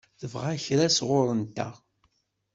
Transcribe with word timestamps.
Tebɣa 0.19 0.53
kra 0.65 0.87
sɣur-nteɣ? 0.97 1.73